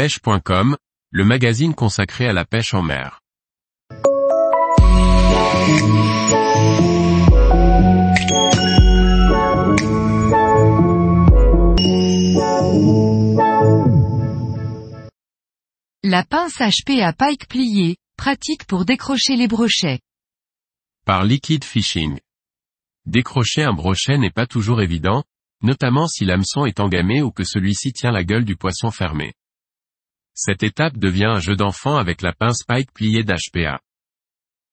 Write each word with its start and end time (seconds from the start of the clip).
pêche.com, 0.00 0.78
le 1.10 1.24
magazine 1.26 1.74
consacré 1.74 2.26
à 2.26 2.32
la 2.32 2.46
pêche 2.46 2.72
en 2.72 2.80
mer. 2.80 3.20
La 16.02 16.24
pince 16.24 16.58
HP 16.60 17.02
à 17.02 17.12
pike 17.12 17.46
pliée, 17.46 17.98
pratique 18.16 18.64
pour 18.64 18.86
décrocher 18.86 19.36
les 19.36 19.48
brochets. 19.48 20.00
Par 21.04 21.24
Liquid 21.24 21.62
Fishing. 21.62 22.18
Décrocher 23.04 23.64
un 23.64 23.74
brochet 23.74 24.16
n'est 24.16 24.30
pas 24.30 24.46
toujours 24.46 24.80
évident, 24.80 25.24
notamment 25.62 26.06
si 26.06 26.24
l'hameçon 26.24 26.64
est 26.64 26.80
engamé 26.80 27.20
ou 27.20 27.32
que 27.32 27.44
celui-ci 27.44 27.92
tient 27.92 28.12
la 28.12 28.24
gueule 28.24 28.46
du 28.46 28.56
poisson 28.56 28.90
fermé. 28.90 29.34
Cette 30.42 30.62
étape 30.62 30.96
devient 30.96 31.26
un 31.26 31.38
jeu 31.38 31.54
d'enfant 31.54 31.96
avec 31.96 32.22
la 32.22 32.32
pince 32.32 32.62
pike 32.66 32.90
pliée 32.94 33.24
d'HPA. 33.24 33.78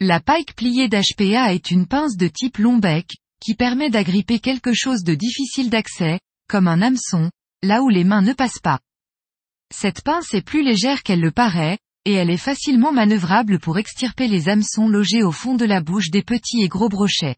La 0.00 0.18
pike 0.18 0.56
pliée 0.56 0.88
d'HPA 0.88 1.54
est 1.54 1.70
une 1.70 1.86
pince 1.86 2.16
de 2.16 2.26
type 2.26 2.58
long 2.58 2.78
bec, 2.78 3.08
qui 3.38 3.54
permet 3.54 3.88
d'agripper 3.88 4.40
quelque 4.40 4.72
chose 4.74 5.04
de 5.04 5.14
difficile 5.14 5.70
d'accès, 5.70 6.18
comme 6.48 6.66
un 6.66 6.82
hameçon, 6.82 7.30
là 7.62 7.80
où 7.80 7.90
les 7.90 8.02
mains 8.02 8.22
ne 8.22 8.32
passent 8.32 8.58
pas. 8.58 8.80
Cette 9.72 10.02
pince 10.02 10.34
est 10.34 10.42
plus 10.42 10.64
légère 10.64 11.04
qu'elle 11.04 11.20
le 11.20 11.30
paraît, 11.30 11.78
et 12.06 12.14
elle 12.14 12.30
est 12.30 12.36
facilement 12.36 12.90
manœuvrable 12.90 13.60
pour 13.60 13.78
extirper 13.78 14.26
les 14.26 14.48
hameçons 14.48 14.88
logés 14.88 15.22
au 15.22 15.30
fond 15.30 15.54
de 15.54 15.64
la 15.64 15.80
bouche 15.80 16.10
des 16.10 16.24
petits 16.24 16.62
et 16.62 16.68
gros 16.68 16.88
brochets. 16.88 17.36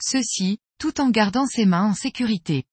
Ceci, 0.00 0.56
tout 0.78 1.02
en 1.02 1.10
gardant 1.10 1.44
ses 1.44 1.66
mains 1.66 1.90
en 1.90 1.94
sécurité. 1.94 2.64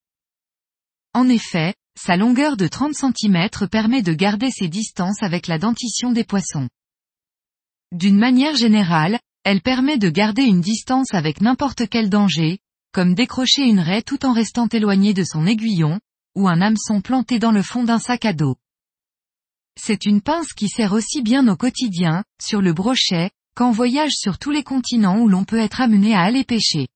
En 1.14 1.28
effet, 1.28 1.76
sa 1.98 2.18
longueur 2.18 2.58
de 2.58 2.68
30 2.68 2.94
cm 2.94 3.68
permet 3.70 4.02
de 4.02 4.14
garder 4.14 4.50
ses 4.52 4.68
distances 4.68 5.22
avec 5.22 5.48
la 5.48 5.60
dentition 5.60 6.12
des 6.12 6.24
poissons. 6.24 6.70
D'une 7.92 8.18
manière 8.18 8.56
générale, 8.56 9.20
elle 9.44 9.62
permet 9.62 9.98
de 9.98 10.10
garder 10.10 10.44
une 10.44 10.62
distance 10.62 11.14
avec 11.14 11.42
n'importe 11.42 11.88
quel 11.88 12.10
danger, 12.10 12.60
comme 12.94 13.14
décrocher 13.14 13.64
une 13.64 13.80
raie 13.80 14.02
tout 14.02 14.26
en 14.26 14.34
restant 14.34 14.68
éloigné 14.68 15.14
de 15.14 15.24
son 15.24 15.46
aiguillon, 15.46 16.00
ou 16.36 16.48
un 16.48 16.62
hameçon 16.62 17.02
planté 17.02 17.40
dans 17.40 17.52
le 17.52 17.62
fond 17.62 17.84
d'un 17.84 18.00
sac 18.00 18.26
à 18.26 18.34
dos. 18.34 18.56
C'est 19.80 20.06
une 20.06 20.22
pince 20.22 20.54
qui 20.54 20.70
sert 20.70 20.94
aussi 20.94 21.22
bien 21.22 21.48
au 21.48 21.56
quotidien, 21.56 22.24
sur 22.42 22.62
le 22.62 22.74
brochet, 22.74 23.32
qu'en 23.56 23.72
voyage 23.72 24.14
sur 24.14 24.38
tous 24.38 24.52
les 24.52 24.64
continents 24.64 25.20
où 25.20 25.28
l'on 25.28 25.44
peut 25.44 25.60
être 25.60 25.82
amené 25.82 26.16
à 26.16 26.22
aller 26.22 26.44
pêcher. 26.44 26.88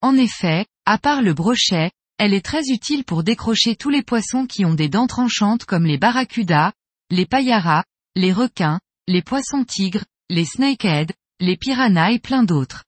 En 0.00 0.16
effet, 0.16 0.66
à 0.86 0.98
part 0.98 1.22
le 1.22 1.34
brochet, 1.34 1.90
elle 2.18 2.32
est 2.32 2.44
très 2.44 2.62
utile 2.68 3.04
pour 3.04 3.24
décrocher 3.24 3.76
tous 3.76 3.90
les 3.90 4.02
poissons 4.02 4.46
qui 4.46 4.64
ont 4.64 4.74
des 4.74 4.88
dents 4.88 5.06
tranchantes 5.06 5.64
comme 5.64 5.84
les 5.84 5.98
barracudas, 5.98 6.72
les 7.10 7.26
payaras, 7.26 7.84
les 8.14 8.32
requins, 8.32 8.80
les 9.08 9.22
poissons 9.22 9.64
tigres, 9.64 10.04
les 10.30 10.44
snakeheads, 10.44 11.12
les 11.40 11.56
piranhas 11.56 12.12
et 12.12 12.18
plein 12.18 12.44
d'autres. 12.44 12.84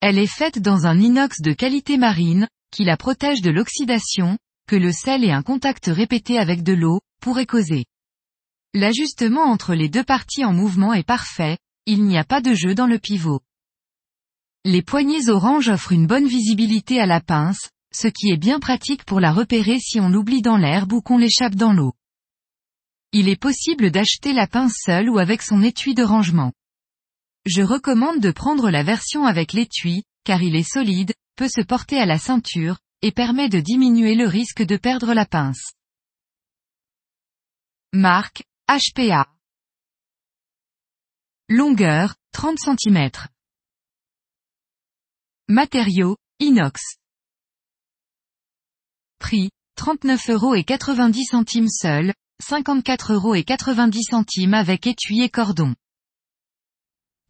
Elle 0.00 0.18
est 0.18 0.26
faite 0.26 0.58
dans 0.58 0.86
un 0.86 0.98
inox 0.98 1.40
de 1.40 1.52
qualité 1.52 1.96
marine, 1.96 2.48
qui 2.70 2.84
la 2.84 2.96
protège 2.96 3.40
de 3.40 3.50
l'oxydation, 3.50 4.38
que 4.68 4.76
le 4.76 4.92
sel 4.92 5.24
et 5.24 5.32
un 5.32 5.42
contact 5.42 5.86
répété 5.86 6.38
avec 6.38 6.62
de 6.62 6.72
l'eau, 6.72 7.00
pourraient 7.20 7.46
causer. 7.46 7.84
L'ajustement 8.74 9.44
entre 9.44 9.74
les 9.74 9.88
deux 9.88 10.04
parties 10.04 10.44
en 10.44 10.52
mouvement 10.52 10.92
est 10.92 11.06
parfait, 11.06 11.58
il 11.86 12.04
n'y 12.04 12.18
a 12.18 12.24
pas 12.24 12.40
de 12.40 12.54
jeu 12.54 12.74
dans 12.74 12.86
le 12.86 12.98
pivot. 12.98 13.40
Les 14.64 14.82
poignées 14.82 15.28
orange 15.28 15.68
offrent 15.68 15.92
une 15.92 16.06
bonne 16.06 16.26
visibilité 16.26 17.00
à 17.00 17.06
la 17.06 17.20
pince, 17.20 17.70
ce 17.94 18.08
qui 18.08 18.30
est 18.30 18.36
bien 18.36 18.60
pratique 18.60 19.04
pour 19.04 19.20
la 19.20 19.32
repérer 19.32 19.78
si 19.78 20.00
on 20.00 20.08
l'oublie 20.08 20.42
dans 20.42 20.56
l'herbe 20.56 20.92
ou 20.92 21.02
qu'on 21.02 21.18
l'échappe 21.18 21.54
dans 21.54 21.72
l'eau. 21.72 21.94
Il 23.12 23.28
est 23.28 23.40
possible 23.40 23.90
d'acheter 23.90 24.32
la 24.32 24.46
pince 24.46 24.74
seule 24.84 25.10
ou 25.10 25.18
avec 25.18 25.42
son 25.42 25.62
étui 25.62 25.94
de 25.94 26.02
rangement. 26.02 26.52
Je 27.44 27.62
recommande 27.62 28.20
de 28.20 28.30
prendre 28.30 28.70
la 28.70 28.82
version 28.82 29.26
avec 29.26 29.52
l'étui, 29.52 30.04
car 30.24 30.42
il 30.42 30.56
est 30.56 30.68
solide, 30.68 31.12
peut 31.36 31.48
se 31.48 31.60
porter 31.60 31.98
à 31.98 32.06
la 32.06 32.18
ceinture, 32.18 32.78
et 33.02 33.12
permet 33.12 33.48
de 33.48 33.60
diminuer 33.60 34.14
le 34.14 34.26
risque 34.26 34.62
de 34.62 34.76
perdre 34.76 35.12
la 35.12 35.26
pince. 35.26 35.72
Marque, 37.92 38.44
HPA. 38.68 39.26
Longueur, 41.48 42.14
30 42.32 42.58
cm. 42.58 43.10
Matériaux, 45.48 46.16
inox. 46.38 47.01
Prix, 49.22 49.48
39,90€ 49.78 51.68
seul, 51.68 52.12
54,90€ 52.42 54.52
avec 54.52 54.86
étui 54.88 55.22
et 55.22 55.30
cordon. 55.30 55.76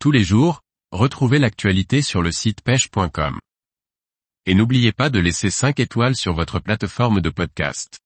Tous 0.01 0.11
les 0.11 0.25
jours, 0.25 0.63
retrouvez 0.91 1.39
l'actualité 1.39 2.01
sur 2.01 2.23
le 2.23 2.33
site 2.33 2.63
pêche.com. 2.63 3.39
Et 4.47 4.55
n'oubliez 4.55 4.93
pas 4.93 5.11
de 5.11 5.21
laisser 5.21 5.51
5 5.51 5.81
étoiles 5.81 6.17
sur 6.17 6.33
votre 6.33 6.61
plateforme 6.61 7.21
de 7.21 7.29
podcast. 7.29 8.02